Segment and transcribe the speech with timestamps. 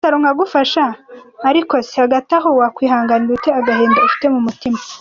[1.49, 4.79] Ariko se hagati aho, wakwihanganira ute agahinda ufite mu mutima?.